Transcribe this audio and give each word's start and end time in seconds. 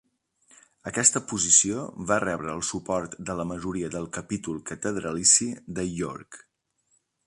Aquesta 0.91 1.21
posició 1.31 1.83
va 2.13 2.17
rebre 2.25 2.51
el 2.55 2.65
suport 2.71 3.19
de 3.29 3.37
la 3.43 3.47
majoria 3.53 3.93
del 3.99 4.11
capítol 4.19 4.61
catedralici 4.73 5.51
de 5.81 5.91
York. 5.97 6.45